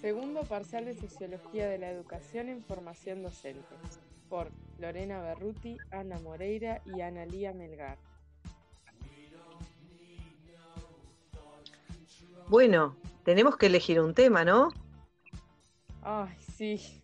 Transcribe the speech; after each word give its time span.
Segundo 0.00 0.42
parcial 0.44 0.84
de 0.84 0.94
Sociología 0.94 1.68
de 1.68 1.78
la 1.78 1.90
Educación 1.90 2.48
en 2.48 2.62
Formación 2.62 3.22
Docente, 3.22 3.76
por 4.28 4.50
Lorena 4.78 5.20
Berruti, 5.20 5.76
Ana 5.90 6.18
Moreira 6.20 6.80
y 6.86 7.00
Ana 7.00 7.26
Lía 7.26 7.52
Melgar. 7.52 7.98
Bueno, 12.48 12.96
tenemos 13.24 13.56
que 13.56 13.66
elegir 13.66 14.00
un 14.00 14.14
tema, 14.14 14.44
¿no? 14.44 14.70
Ay, 16.02 16.34
sí. 16.56 17.02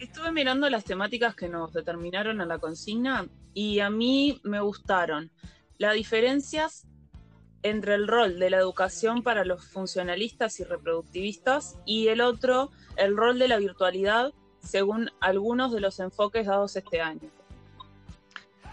Estuve 0.00 0.30
mirando 0.30 0.70
las 0.70 0.84
temáticas 0.84 1.34
que 1.34 1.48
nos 1.48 1.72
determinaron 1.72 2.40
a 2.40 2.46
la 2.46 2.58
consigna 2.58 3.26
y 3.52 3.80
a 3.80 3.90
mí 3.90 4.40
me 4.44 4.60
gustaron. 4.60 5.32
Las 5.76 5.94
diferencias 5.94 6.86
entre 7.64 7.94
el 7.94 8.06
rol 8.06 8.38
de 8.38 8.50
la 8.50 8.58
educación 8.58 9.24
para 9.24 9.44
los 9.44 9.64
funcionalistas 9.66 10.60
y 10.60 10.64
reproductivistas 10.64 11.78
y 11.84 12.08
el 12.08 12.20
otro, 12.20 12.70
el 12.96 13.16
rol 13.16 13.40
de 13.40 13.48
la 13.48 13.58
virtualidad, 13.58 14.32
según 14.60 15.10
algunos 15.20 15.72
de 15.72 15.80
los 15.80 15.98
enfoques 15.98 16.46
dados 16.46 16.76
este 16.76 17.00
año. 17.00 17.28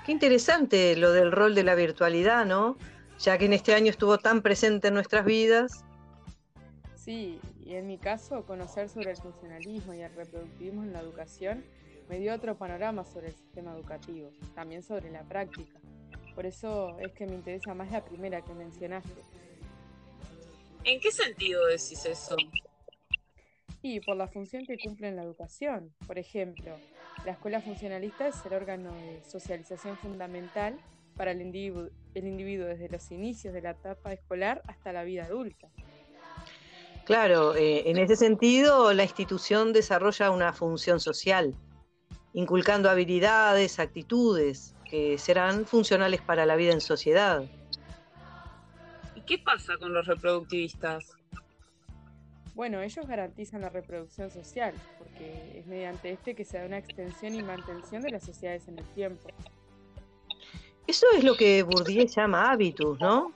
Qué 0.05 0.11
interesante 0.11 0.95
lo 0.95 1.11
del 1.11 1.31
rol 1.31 1.55
de 1.55 1.63
la 1.63 1.73
virtualidad, 1.73 2.45
¿no? 2.45 2.77
Ya 3.17 3.39
que 3.39 3.45
en 3.45 3.53
este 3.53 3.73
año 3.73 3.89
estuvo 3.89 4.19
tan 4.19 4.43
presente 4.43 4.89
en 4.89 4.93
nuestras 4.93 5.25
vidas. 5.25 5.83
Sí, 6.93 7.39
y 7.65 7.73
en 7.73 7.87
mi 7.87 7.97
caso, 7.97 8.45
conocer 8.45 8.89
sobre 8.89 9.11
el 9.11 9.17
funcionalismo 9.17 9.93
y 9.95 10.01
el 10.01 10.13
reproductivismo 10.13 10.83
en 10.83 10.93
la 10.93 11.01
educación 11.01 11.65
me 12.07 12.19
dio 12.19 12.33
otro 12.33 12.55
panorama 12.55 13.03
sobre 13.03 13.29
el 13.29 13.33
sistema 13.35 13.73
educativo, 13.73 14.29
también 14.53 14.83
sobre 14.83 15.09
la 15.09 15.23
práctica. 15.23 15.79
Por 16.35 16.45
eso 16.45 16.99
es 16.99 17.11
que 17.13 17.25
me 17.25 17.33
interesa 17.33 17.73
más 17.73 17.91
la 17.91 18.05
primera 18.05 18.41
que 18.41 18.53
mencionaste. 18.53 19.21
¿En 20.83 20.99
qué 20.99 21.11
sentido 21.11 21.65
decís 21.65 22.05
eso? 22.05 22.35
Y 23.81 23.99
por 24.01 24.15
la 24.15 24.27
función 24.27 24.65
que 24.65 24.77
cumple 24.77 25.07
en 25.07 25.15
la 25.15 25.23
educación. 25.23 25.91
Por 26.05 26.19
ejemplo, 26.19 26.77
la 27.25 27.31
escuela 27.31 27.61
funcionalista 27.61 28.27
es 28.27 28.45
el 28.45 28.53
órgano 28.53 28.93
de 28.93 29.23
socialización 29.23 29.97
fundamental 29.97 30.77
para 31.15 31.31
el 31.31 31.41
individuo, 31.41 31.89
el 32.13 32.27
individuo 32.27 32.67
desde 32.67 32.89
los 32.89 33.09
inicios 33.11 33.53
de 33.53 33.61
la 33.61 33.71
etapa 33.71 34.13
escolar 34.13 34.61
hasta 34.67 34.93
la 34.93 35.03
vida 35.03 35.25
adulta. 35.25 35.69
Claro, 37.05 37.55
eh, 37.55 37.89
en 37.89 37.97
ese 37.97 38.15
sentido 38.15 38.91
la 38.93 39.03
institución 39.03 39.73
desarrolla 39.73 40.31
una 40.31 40.53
función 40.53 40.99
social, 40.99 41.53
inculcando 42.33 42.89
habilidades, 42.89 43.79
actitudes, 43.79 44.73
que 44.89 45.17
serán 45.19 45.65
funcionales 45.65 46.21
para 46.21 46.47
la 46.47 46.55
vida 46.55 46.73
en 46.73 46.81
sociedad. 46.81 47.43
¿Y 49.15 49.21
qué 49.21 49.37
pasa 49.37 49.73
con 49.79 49.93
los 49.93 50.07
reproductivistas? 50.07 51.15
Bueno, 52.55 52.81
ellos 52.81 53.05
garantizan 53.05 53.61
la 53.61 53.69
reproducción 53.69 54.31
social, 54.31 54.73
porque 54.97 55.59
es 55.59 55.67
mediante 55.67 56.11
este 56.11 56.35
que 56.35 56.45
se 56.45 56.57
da 56.57 56.65
una 56.65 56.77
extensión 56.79 57.35
y 57.35 57.43
mantención 57.43 58.01
de 58.01 58.11
las 58.11 58.23
sociedades 58.23 58.67
en 58.67 58.79
el 58.79 58.85
tiempo. 58.93 59.27
Eso 60.87 61.05
es 61.15 61.23
lo 61.23 61.35
que 61.35 61.63
Bourdieu 61.63 62.07
llama 62.07 62.51
hábitus, 62.51 62.99
¿no? 62.99 63.33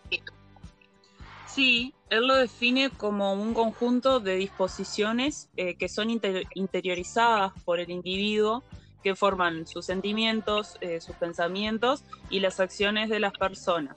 Sí, 1.54 1.96
él 2.12 2.28
lo 2.28 2.36
define 2.36 2.92
como 2.92 3.34
un 3.34 3.56
conjunto 3.56 4.20
de 4.20 4.36
disposiciones 4.36 5.50
eh, 5.58 5.76
que 5.76 5.90
son 5.90 6.10
interiorizadas 6.12 7.54
por 7.66 7.80
el 7.80 7.90
individuo 7.90 8.64
que 9.04 9.16
forman 9.16 9.66
sus 9.66 9.86
sentimientos, 9.86 10.78
eh, 10.82 11.02
sus 11.02 11.16
pensamientos 11.16 12.04
y 12.30 12.40
las 12.40 12.60
acciones 12.60 13.10
de 13.10 13.20
las 13.20 13.34
personas, 13.34 13.96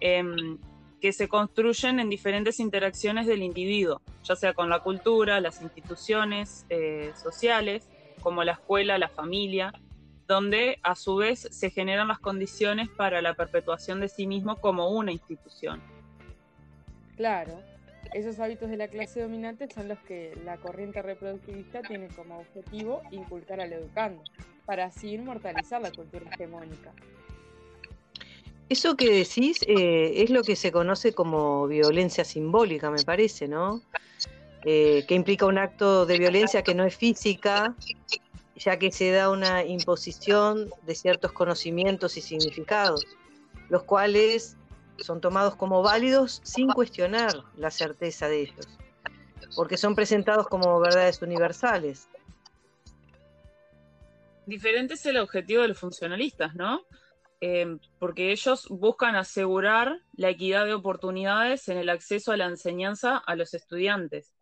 em, 0.00 0.58
que 1.00 1.12
se 1.12 1.28
construyen 1.28 2.00
en 2.00 2.10
diferentes 2.10 2.58
interacciones 2.58 3.26
del 3.26 3.44
individuo, 3.44 4.00
ya 4.24 4.34
sea 4.34 4.52
con 4.52 4.68
la 4.68 4.80
cultura, 4.80 5.40
las 5.40 5.62
instituciones 5.62 6.66
eh, 6.68 7.12
sociales, 7.14 7.88
como 8.22 8.42
la 8.42 8.52
escuela, 8.52 8.98
la 8.98 9.08
familia, 9.08 9.72
donde 10.26 10.80
a 10.82 10.96
su 10.96 11.16
vez 11.16 11.46
se 11.50 11.70
generan 11.70 12.08
las 12.08 12.18
condiciones 12.18 12.88
para 12.88 13.22
la 13.22 13.34
perpetuación 13.34 14.00
de 14.00 14.08
sí 14.08 14.26
mismo 14.26 14.56
como 14.56 14.90
una 14.90 15.12
institución. 15.12 15.80
Claro, 17.18 17.60
esos 18.14 18.38
hábitos 18.38 18.70
de 18.70 18.76
la 18.76 18.86
clase 18.86 19.20
dominante 19.20 19.66
son 19.74 19.88
los 19.88 19.98
que 19.98 20.38
la 20.44 20.56
corriente 20.56 21.02
reproductivista 21.02 21.82
tiene 21.82 22.06
como 22.14 22.38
objetivo 22.38 23.02
inculcar 23.10 23.60
al 23.60 23.72
educando, 23.72 24.22
para 24.64 24.84
así 24.84 25.14
inmortalizar 25.14 25.82
la 25.82 25.90
cultura 25.90 26.30
hegemónica. 26.30 26.92
Eso 28.68 28.96
que 28.96 29.10
decís 29.10 29.58
eh, 29.66 30.22
es 30.22 30.30
lo 30.30 30.44
que 30.44 30.54
se 30.54 30.70
conoce 30.70 31.12
como 31.12 31.66
violencia 31.66 32.24
simbólica, 32.24 32.88
me 32.88 33.02
parece, 33.02 33.48
¿no? 33.48 33.82
Eh, 34.64 35.04
que 35.08 35.16
implica 35.16 35.44
un 35.46 35.58
acto 35.58 36.06
de 36.06 36.18
violencia 36.18 36.62
que 36.62 36.76
no 36.76 36.84
es 36.84 36.94
física, 36.94 37.74
ya 38.54 38.78
que 38.78 38.92
se 38.92 39.10
da 39.10 39.30
una 39.30 39.64
imposición 39.64 40.70
de 40.86 40.94
ciertos 40.94 41.32
conocimientos 41.32 42.16
y 42.16 42.20
significados, 42.20 43.04
los 43.70 43.82
cuales 43.82 44.57
son 44.98 45.20
tomados 45.20 45.56
como 45.56 45.82
válidos 45.82 46.40
sin 46.44 46.68
cuestionar 46.68 47.32
la 47.56 47.70
certeza 47.70 48.28
de 48.28 48.42
ellos, 48.42 48.68
porque 49.56 49.76
son 49.76 49.94
presentados 49.94 50.46
como 50.48 50.78
verdades 50.80 51.22
universales. 51.22 52.08
Diferente 54.46 54.94
es 54.94 55.06
el 55.06 55.18
objetivo 55.18 55.62
de 55.62 55.68
los 55.68 55.78
funcionalistas, 55.78 56.54
¿no? 56.54 56.82
Eh, 57.40 57.78
porque 57.98 58.32
ellos 58.32 58.66
buscan 58.68 59.14
asegurar 59.14 60.00
la 60.14 60.30
equidad 60.30 60.64
de 60.64 60.74
oportunidades 60.74 61.68
en 61.68 61.78
el 61.78 61.88
acceso 61.88 62.32
a 62.32 62.36
la 62.36 62.46
enseñanza 62.46 63.16
a 63.18 63.36
los 63.36 63.54
estudiantes. 63.54 64.34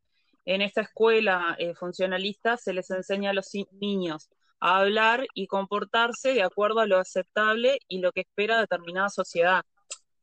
En 0.46 0.62
esta 0.62 0.82
escuela 0.82 1.56
eh, 1.58 1.74
funcionalista 1.74 2.56
se 2.56 2.72
les 2.72 2.90
enseña 2.90 3.30
a 3.30 3.34
los 3.34 3.50
niños 3.72 4.30
a 4.60 4.78
hablar 4.78 5.26
y 5.34 5.46
comportarse 5.46 6.32
de 6.32 6.42
acuerdo 6.42 6.80
a 6.80 6.86
lo 6.86 6.98
aceptable 6.98 7.78
y 7.88 7.98
lo 7.98 8.12
que 8.12 8.22
espera 8.22 8.60
determinada 8.60 9.10
sociedad 9.10 9.64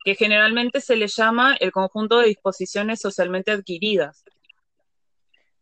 que 0.03 0.15
generalmente 0.15 0.81
se 0.81 0.95
le 0.95 1.07
llama 1.07 1.55
el 1.59 1.71
conjunto 1.71 2.19
de 2.19 2.27
disposiciones 2.27 2.99
socialmente 2.99 3.51
adquiridas. 3.51 4.23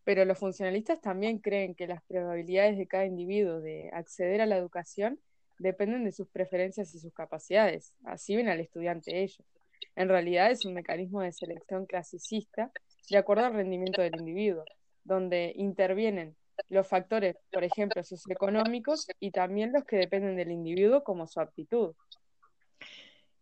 Pero 0.04 0.26
los 0.26 0.40
funcionalistas 0.40 1.00
también 1.00 1.38
creen 1.38 1.76
que 1.76 1.88
las 1.88 2.02
probabilidades 2.04 2.78
de 2.78 2.88
cada 2.88 3.06
individuo 3.06 3.62
de 3.62 3.90
acceder 3.94 4.42
a 4.42 4.48
la 4.48 4.58
educación 4.58 5.20
dependen 5.60 6.04
de 6.04 6.12
sus 6.12 6.28
preferencias 6.28 6.94
y 6.96 7.00
sus 7.00 7.14
capacidades. 7.14 7.94
Así 8.04 8.36
ven 8.36 8.50
al 8.50 8.60
estudiante 8.60 9.22
ellos. 9.22 9.46
En 9.96 10.10
realidad 10.10 10.52
es 10.52 10.66
un 10.66 10.74
mecanismo 10.74 11.22
de 11.22 11.32
selección 11.32 11.86
clasicista 11.86 12.72
de 13.10 13.18
acuerdo 13.18 13.46
al 13.46 13.54
rendimiento 13.54 14.02
del 14.02 14.16
individuo, 14.20 14.64
donde 15.04 15.54
intervienen 15.56 16.36
los 16.70 16.88
factores, 16.88 17.36
por 17.52 17.64
ejemplo, 17.64 18.04
socioeconómicos 18.04 19.08
y 19.20 19.32
también 19.32 19.72
los 19.72 19.84
que 19.86 19.98
dependen 19.98 20.36
del 20.36 20.52
individuo 20.52 21.04
como 21.04 21.28
su 21.28 21.40
aptitud. 21.40 21.94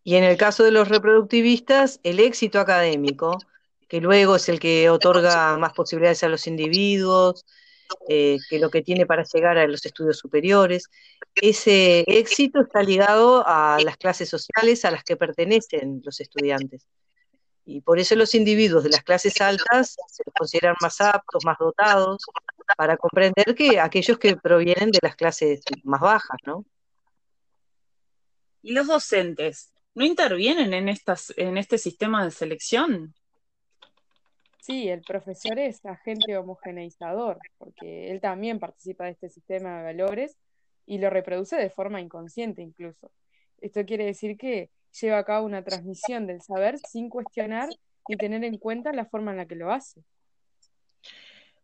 Y 0.04 0.16
en 0.16 0.24
el 0.24 0.38
caso 0.38 0.64
de 0.64 0.72
los 0.72 0.88
reproductivistas, 0.88 2.00
el 2.04 2.20
éxito 2.20 2.60
académico, 2.60 3.38
que 3.88 4.02
luego 4.02 4.36
es 4.36 4.50
el 4.50 4.60
que 4.60 4.90
otorga 4.90 5.58
más 5.58 5.74
posibilidades 5.74 6.24
a 6.24 6.30
los 6.30 6.48
individuos, 6.48 7.46
eh, 8.08 8.38
que 8.50 8.60
lo 8.60 8.70
que 8.70 8.84
tiene 8.84 9.06
para 9.06 9.24
llegar 9.24 9.58
a 9.58 9.68
los 9.68 9.86
estudios 9.86 10.18
superiores. 10.18 10.90
Ese 11.36 12.04
éxito 12.08 12.62
está 12.62 12.84
ligado 12.84 13.44
a 13.46 13.80
las 13.84 13.98
clases 13.98 14.30
sociales 14.30 14.86
a 14.86 14.92
las 14.92 15.04
que 15.04 15.18
pertenecen 15.18 16.02
los 16.04 16.20
estudiantes. 16.20 16.86
Y 17.66 17.81
por 17.81 18.00
eso 18.00 18.16
los 18.16 18.34
individuos 18.36 18.84
de 18.84 18.90
las 18.90 19.04
clases 19.04 19.40
altas 19.42 19.96
se 20.08 20.24
consideran 20.38 20.76
más 20.81 21.02
aptos, 21.02 21.46
más 21.46 21.58
dotados, 21.60 22.24
para 22.78 22.98
comprender 22.98 23.56
que 23.56 23.80
aquellos 23.80 24.18
que 24.18 24.36
provienen 24.38 24.92
de 24.92 25.00
las 25.02 25.16
clases 25.16 25.62
más 25.84 26.02
bajas, 26.02 26.38
¿no? 26.46 26.66
¿Y 28.62 28.74
los 28.74 28.88
docentes? 28.88 29.72
No 29.95 30.06
intervienen 30.06 30.74
en, 30.74 30.89
estas, 30.89 31.33
en 31.38 31.57
este 31.57 31.77
sistema 31.77 32.24
de 32.24 32.31
selección. 32.31 33.13
Sí, 34.62 34.88
el 34.88 35.01
profesor 35.01 35.57
es 35.57 35.83
agente 35.86 36.38
homogeneizador, 36.38 37.39
porque 37.57 38.12
él 38.12 38.21
también 38.21 38.59
participa 38.59 39.06
de 39.06 39.12
este 39.12 39.30
sistema 39.30 39.77
de 39.77 39.83
valores 39.83 40.38
y 40.86 41.00
lo 41.00 41.09
reproduce 41.09 41.56
de 41.56 41.69
forma 41.69 42.01
inconsciente 42.01 42.62
incluso. 42.62 43.12
Esto 43.62 43.86
quiere 43.86 44.06
decir 44.06 44.38
que 44.38 44.69
lleva 45.00 45.18
a 45.19 45.24
cabo 45.24 45.45
una 45.45 45.63
transmisión 45.63 46.27
del 46.27 46.42
saber 46.42 46.77
sin 46.80 47.09
cuestionar 47.09 47.69
y 48.07 48.18
tener 48.18 48.44
en 48.44 48.57
cuenta 48.57 48.94
la 48.94 49.06
forma 49.06 49.31
en 49.31 49.38
la 49.38 49.45
que 49.45 49.56
lo 49.56 49.71
hace. 49.71 50.01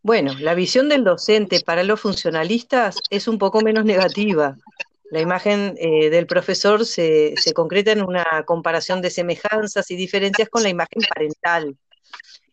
Bueno, 0.01 0.33
la 0.39 0.54
visión 0.54 0.88
del 0.88 1.04
docente 1.04 1.62
para 1.66 1.83
los 1.83 2.00
funcionalistas 2.00 2.98
es 3.10 3.28
un 3.28 3.39
poco 3.39 3.62
menos 3.62 3.86
negativa, 3.86 4.56
la 5.16 5.22
imagen 5.22 5.76
eh, 5.80 6.10
del 6.10 6.28
profesor 6.28 6.86
se, 6.86 7.36
concreta 7.56 7.94
en 7.94 8.04
una 8.04 8.44
comparación 8.46 9.02
de 9.02 9.10
semejanzas 9.10 9.90
y 9.90 9.96
diferencias 9.96 10.50
con 10.50 10.62
la 10.62 10.68
imagen 10.68 11.02
parental. 11.08 11.78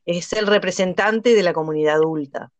Es 0.06 0.32
el 0.32 0.46
representante 0.46 1.34
de 1.34 1.42
la 1.42 1.52
comunidad 1.52 1.96
adulta. 1.96 2.52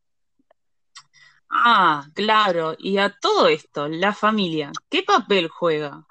Ah, 1.49 2.05
claro. 2.15 2.75
Y 2.81 2.99
a 2.99 3.15
todo 3.21 3.47
esto, 3.47 3.87
la 3.87 4.13
familia, 4.13 4.73
¿qué 4.91 5.05
papel 5.05 5.47
juega? 5.47 6.05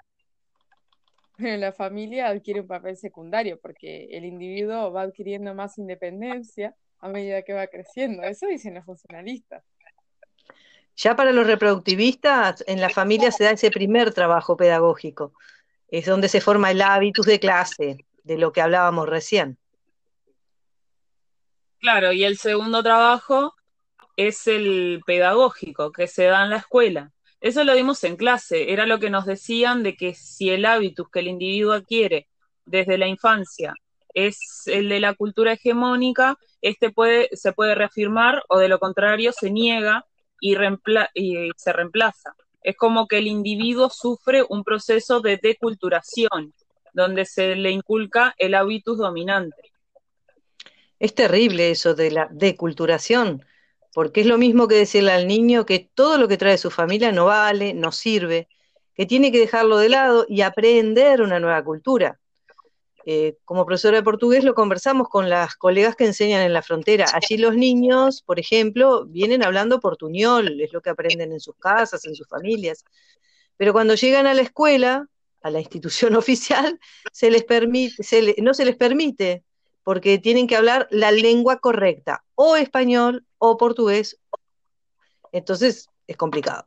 La 1.38 1.74
familia 1.74 2.28
adquiere 2.28 2.62
un 2.62 2.68
papel 2.68 2.96
secundario 2.96 3.60
porque 3.60 4.06
el 4.12 4.26
individuo 4.26 4.92
va 4.92 5.02
adquiriendo 5.02 5.56
más 5.56 5.78
independencia 5.80 6.76
a 7.00 7.10
medida 7.10 7.42
que 7.42 7.54
va 7.54 7.68
creciendo. 7.68 8.24
Eso 8.24 8.46
dicen 8.46 8.76
los 8.76 8.86
funcionalistas. 8.86 9.66
Ya 11.02 11.16
para 11.16 11.32
los 11.32 11.48
reproductivistas, 11.48 12.64
en 12.68 12.80
la 12.80 12.90
familia 12.90 13.32
se 13.32 13.44
da 13.44 13.52
ese 13.52 13.72
primer 13.72 14.14
trabajo 14.14 14.56
pedagógico. 14.56 15.34
Es 15.88 16.06
donde 16.06 16.30
se 16.30 16.42
forma 16.42 16.70
el 16.70 16.80
hábitus 16.80 17.26
de 17.26 17.40
clase, 17.40 18.06
de 18.24 18.38
lo 18.38 18.52
que 18.52 18.62
hablábamos 18.62 19.10
recién. 19.10 19.58
Claro, 21.80 22.12
y 22.12 22.24
el 22.24 22.38
segundo 22.38 22.84
trabajo 22.84 23.56
es 24.16 24.46
el 24.46 25.02
pedagógico 25.04 25.92
que 25.92 26.06
se 26.06 26.26
da 26.26 26.44
en 26.44 26.52
la 26.52 26.58
escuela. 26.58 27.12
Eso 27.40 27.64
lo 27.64 27.74
vimos 27.74 28.04
en 28.04 28.16
clase, 28.16 28.72
era 28.72 28.86
lo 28.86 29.00
que 29.00 29.10
nos 29.10 29.26
decían 29.26 29.82
de 29.82 29.96
que 29.96 30.14
si 30.14 30.52
el 30.52 30.66
hábitus 30.66 31.10
que 31.10 31.22
el 31.22 31.30
individuo 31.30 31.74
adquiere 31.74 32.28
desde 32.66 33.00
la 33.00 33.08
infancia 33.08 33.74
es 34.14 34.68
el 34.68 34.90
de 34.90 35.00
la 35.00 35.16
cultura 35.16 35.54
hegemónica, 35.54 36.38
este 36.62 36.92
puede, 36.92 37.30
se 37.32 37.54
puede 37.54 37.74
reafirmar 37.74 38.44
o 38.50 38.60
de 38.60 38.68
lo 38.68 38.78
contrario 38.78 39.32
se 39.32 39.50
niega 39.50 40.06
y, 40.42 40.58
y 41.14 41.52
se 41.56 41.72
reemplaza. 41.72 42.36
Es 42.62 42.76
como 42.76 43.08
que 43.08 43.20
el 43.20 43.28
individuo 43.28 43.90
sufre 43.90 44.44
un 44.50 44.66
proceso 44.66 45.22
de 45.22 45.40
deculturación, 45.42 46.54
donde 46.94 47.26
se 47.26 47.56
le 47.56 47.72
inculca 47.72 48.36
el 48.38 48.56
hábitus 48.56 48.98
dominante. 48.98 49.72
Es 51.00 51.16
terrible 51.16 51.72
eso 51.72 51.96
de 51.96 52.12
la 52.12 52.28
deculturación, 52.32 53.44
porque 53.94 54.22
es 54.22 54.28
lo 54.28 54.38
mismo 54.38 54.68
que 54.68 54.76
decirle 54.76 55.12
al 55.12 55.28
niño 55.28 55.66
que 55.66 55.90
todo 55.94 56.18
lo 56.18 56.28
que 56.28 56.38
trae 56.38 56.58
su 56.58 56.70
familia 56.70 57.12
no 57.12 57.26
vale, 57.26 57.74
no 57.74 57.92
sirve, 57.92 58.48
que 58.94 59.08
tiene 59.08 59.32
que 59.32 59.40
dejarlo 59.40 59.78
de 59.78 59.90
lado 59.90 60.26
y 60.30 60.42
aprender 60.42 61.22
una 61.22 61.40
nueva 61.40 61.64
cultura. 61.64 62.21
Eh, 63.06 63.38
como 63.46 63.66
profesora 63.66 63.98
de 63.98 64.04
portugués 64.04 64.44
lo 64.44 64.54
conversamos 64.54 65.10
con 65.10 65.30
las 65.30 65.56
colegas 65.56 65.96
que 65.96 66.06
enseñan 66.06 66.42
en 66.42 66.54
la 66.54 66.62
frontera. 66.62 67.06
Allí 67.14 67.38
los 67.38 67.56
niños, 67.56 68.22
por 68.22 68.40
ejemplo, 68.40 69.06
vienen 69.06 69.44
hablando 69.44 69.80
portuñol, 69.80 70.62
es 70.62 70.72
lo 70.72 70.82
que 70.82 70.92
aprenden 70.92 71.32
en 71.32 71.40
sus 71.40 71.56
casas, 71.56 72.06
en 72.06 72.16
sus 72.16 72.28
familias. 72.28 72.86
Pero 73.58 73.74
cuando 73.74 73.96
llegan 73.96 74.28
a 74.28 74.34
la 74.34 74.42
escuela, 74.42 75.08
a 75.42 75.50
la 75.50 75.60
institución 75.60 76.16
oficial, 76.16 76.80
se 77.12 77.32
les 77.32 77.44
permite, 77.44 78.36
no 78.42 78.54
se 78.54 78.66
les 78.66 78.76
permite, 78.76 79.44
porque 79.84 80.20
tienen 80.20 80.48
que 80.48 80.56
hablar 80.56 80.88
la 80.92 81.12
lengua 81.12 81.58
correcta, 81.58 82.24
o 82.36 82.56
español 82.56 83.26
o 83.40 83.58
portugués. 83.58 84.20
Entonces 85.32 85.88
es 86.08 86.18
complicado. 86.18 86.66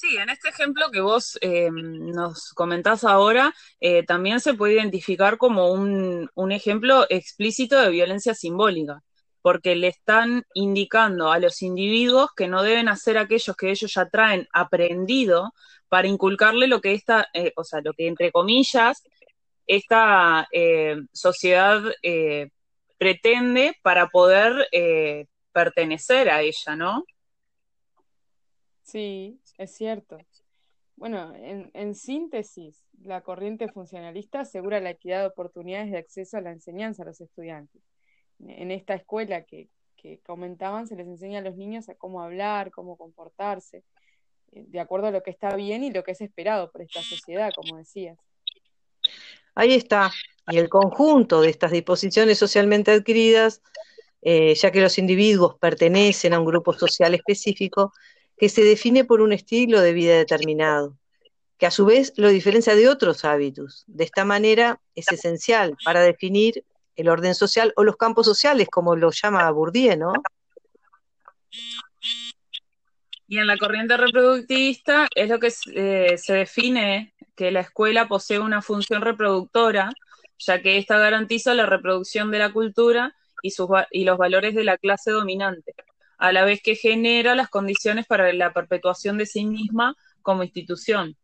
Sí, 0.00 0.16
en 0.16 0.30
este 0.30 0.48
ejemplo 0.48 0.90
que 0.90 1.02
vos 1.02 1.36
eh, 1.42 1.68
nos 1.70 2.54
comentás 2.54 3.04
ahora, 3.04 3.54
eh, 3.80 4.02
también 4.02 4.40
se 4.40 4.54
puede 4.54 4.72
identificar 4.72 5.36
como 5.36 5.70
un, 5.70 6.30
un, 6.34 6.52
ejemplo 6.52 7.04
explícito 7.10 7.78
de 7.78 7.90
violencia 7.90 8.32
simbólica, 8.32 9.02
porque 9.42 9.76
le 9.76 9.88
están 9.88 10.44
indicando 10.54 11.30
a 11.30 11.38
los 11.38 11.60
individuos 11.60 12.30
que 12.34 12.48
no 12.48 12.62
deben 12.62 12.88
hacer 12.88 13.18
aquellos 13.18 13.54
que 13.54 13.70
ellos 13.72 13.92
ya 13.92 14.08
traen 14.08 14.48
aprendido 14.54 15.52
para 15.90 16.08
inculcarle 16.08 16.66
lo 16.66 16.80
que 16.80 16.94
esta, 16.94 17.28
eh, 17.34 17.52
o 17.56 17.64
sea, 17.64 17.82
lo 17.82 17.92
que 17.92 18.06
entre 18.06 18.32
comillas, 18.32 19.02
esta 19.66 20.48
sociedad 21.12 21.82
pretende 22.96 23.76
para 23.82 24.08
poder 24.08 24.66
pertenecer 25.52 26.30
a 26.30 26.40
ella, 26.40 26.74
¿no? 26.74 27.04
Sí, 28.82 29.38
es 29.60 29.74
cierto. 29.74 30.16
Bueno, 30.96 31.32
en, 31.34 31.94
síntesis, 31.94 32.82
la 33.02 33.20
corriente 33.22 33.68
funcionalista 33.68 34.40
asegura 34.40 34.80
la 34.80 34.90
equidad 34.90 35.20
de 35.20 35.26
oportunidades 35.26 35.90
de 35.90 35.98
acceso 35.98 36.38
a 36.38 36.40
la 36.40 36.50
enseñanza 36.50 37.02
a 37.02 37.06
los 37.06 37.20
estudiantes. 37.20 37.82
En 38.38 38.70
esta 38.70 38.94
escuela 38.94 39.44
que, 39.44 39.68
comentaban, 40.24 40.86
se 40.86 40.96
les 40.96 41.06
enseña 41.06 41.40
a 41.40 41.42
los 41.42 41.56
niños 41.56 41.90
a 41.90 41.94
cómo 41.94 42.22
hablar, 42.22 42.70
cómo 42.70 42.96
comportarse, 42.96 43.84
eh, 44.52 44.64
de 44.66 44.80
acuerdo 44.80 45.08
a 45.08 45.10
lo 45.10 45.22
que 45.22 45.30
está 45.30 45.54
bien 45.56 45.84
y 45.84 45.90
lo 45.90 46.02
que 46.04 46.12
es 46.12 46.22
esperado 46.22 46.70
por 46.70 46.80
esta 46.80 47.02
sociedad, 47.02 47.50
como 47.54 47.76
decías. 47.76 48.18
Ahí 49.54 49.74
está. 49.74 50.10
Y 50.48 50.56
el 50.56 50.70
conjunto 50.70 51.42
de 51.42 51.50
estas 51.50 51.70
disposiciones 51.70 52.38
socialmente 52.38 52.92
adquiridas, 52.92 53.62
eh, 54.22 54.54
ya 54.54 54.70
que 54.70 54.80
los 54.80 54.96
individuos 54.96 55.56
pertenecen 55.58 56.32
a 56.32 56.40
un 56.40 56.46
grupo 56.46 56.72
social 56.72 57.14
específico, 57.14 57.92
que 58.40 58.48
se 58.48 58.64
define 58.64 59.04
por 59.04 59.20
un 59.20 59.34
estilo 59.34 59.82
de 59.82 59.92
vida 59.92 60.16
determinado, 60.16 60.96
que 61.58 61.66
a 61.66 61.70
su 61.70 61.84
vez 61.84 62.14
lo 62.16 62.28
diferencia 62.28 62.74
de 62.74 62.88
otros 62.88 63.26
hábitos. 63.26 63.84
De 63.86 64.04
esta 64.04 64.24
manera 64.24 64.80
es 64.94 65.12
esencial 65.12 65.76
para 65.84 66.00
definir 66.00 66.64
el 66.96 67.10
orden 67.10 67.34
social 67.34 67.74
o 67.76 67.84
los 67.84 67.98
campos 67.98 68.24
sociales, 68.24 68.68
como 68.70 68.96
lo 68.96 69.10
llama 69.10 69.50
Bourdieu, 69.50 69.94
¿no? 69.98 70.14
Y 73.28 73.36
en 73.36 73.46
la 73.46 73.58
corriente 73.58 73.98
reproductivista 73.98 75.06
es 75.14 75.28
lo 75.28 75.38
que 75.38 75.52
eh, 75.74 76.16
se 76.16 76.32
define 76.32 77.12
que 77.36 77.50
la 77.50 77.60
escuela 77.60 78.08
posee 78.08 78.38
una 78.38 78.62
función 78.62 79.02
reproductora, 79.02 79.92
ya 80.38 80.62
que 80.62 80.78
ésta 80.78 80.96
garantiza 80.96 81.52
la 81.52 81.66
reproducción 81.66 82.30
de 82.30 82.38
la 82.38 82.54
cultura 82.54 83.14
y, 83.42 83.50
sus, 83.50 83.68
y 83.90 84.04
los 84.04 84.16
valores 84.16 84.54
de 84.54 84.64
la 84.64 84.78
clase 84.78 85.10
dominante 85.10 85.74
a 86.20 86.32
la 86.32 86.44
vez 86.44 86.62
que 86.62 86.76
genera 86.76 87.34
las 87.34 87.48
condiciones 87.48 88.06
para 88.06 88.32
la 88.32 88.52
perpetuación 88.52 89.18
de 89.18 89.26
sí 89.26 89.46
misma 89.46 89.96
como 90.22 90.42
institución. 90.44 91.16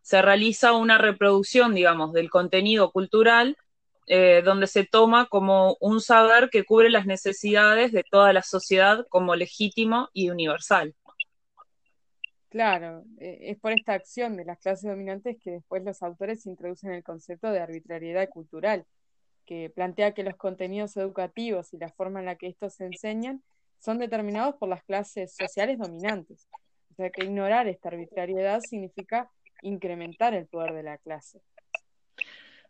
Se 0.00 0.22
realiza 0.22 0.72
una 0.72 0.98
reproducción, 0.98 1.74
digamos, 1.74 2.12
del 2.12 2.30
contenido 2.30 2.92
cultural 2.92 3.56
eh, 4.08 4.42
donde 4.44 4.68
se 4.68 4.84
toma 4.84 5.26
como 5.26 5.76
un 5.80 6.00
saber 6.00 6.48
que 6.48 6.64
cubre 6.64 6.90
las 6.90 7.06
necesidades 7.06 7.90
de 7.90 8.04
toda 8.08 8.32
la 8.32 8.42
sociedad 8.42 9.04
como 9.08 9.34
legítimo 9.34 10.10
y 10.12 10.30
universal. 10.30 10.94
Claro, 12.48 13.02
eh, 13.18 13.38
es 13.40 13.58
por 13.58 13.72
esta 13.72 13.94
acción 13.94 14.36
de 14.36 14.44
las 14.44 14.60
clases 14.60 14.88
dominantes 14.88 15.38
que 15.42 15.50
después 15.50 15.82
los 15.82 16.04
autores 16.04 16.46
introducen 16.46 16.92
el 16.92 17.02
concepto 17.02 17.50
de 17.50 17.58
arbitrariedad 17.58 18.28
cultural, 18.28 18.86
que 19.44 19.70
plantea 19.74 20.14
que 20.14 20.22
los 20.22 20.36
contenidos 20.36 20.96
educativos 20.96 21.74
y 21.74 21.78
la 21.78 21.88
forma 21.88 22.20
en 22.20 22.26
la 22.26 22.36
que 22.36 22.46
estos 22.46 22.74
se 22.74 22.86
enseñan 22.86 23.42
son 23.86 23.98
determinados 23.98 24.56
por 24.56 24.68
las 24.68 24.82
clases 24.82 25.36
sociales 25.36 25.78
dominantes. 25.78 26.48
O 26.90 26.94
sea 26.96 27.08
que 27.08 27.24
ignorar 27.24 27.68
esta 27.68 27.88
arbitrariedad 27.90 28.60
significa 28.60 29.30
incrementar 29.62 30.34
el 30.34 30.48
poder 30.48 30.72
de 30.74 30.82
la 30.82 30.98
clase. 30.98 31.40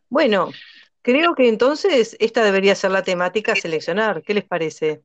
Bueno, 0.09 0.51
creo 1.01 1.33
que 1.33 1.49
entonces 1.49 2.15
esta 2.19 2.43
debería 2.43 2.75
ser 2.75 2.91
la 2.91 3.01
temática 3.01 3.53
a 3.53 3.55
seleccionar. 3.55 4.21
¿Qué 4.21 4.35
les 4.35 4.45
parece? 4.45 5.01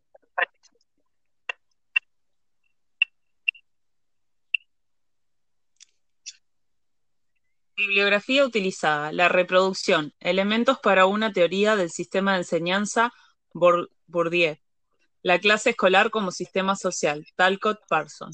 Bibliografía 7.74 8.44
utilizada, 8.44 9.12
la 9.12 9.30
reproducción, 9.30 10.12
elementos 10.20 10.78
para 10.78 11.06
una 11.06 11.32
teoría 11.32 11.74
del 11.74 11.88
sistema 11.88 12.32
de 12.32 12.38
enseñanza, 12.40 13.12
Bourdieu. 13.54 14.58
La 15.22 15.38
clase 15.38 15.70
escolar 15.70 16.10
como 16.10 16.32
sistema 16.32 16.74
social, 16.74 17.24
Talcott 17.36 17.80
Parson. 17.88 18.32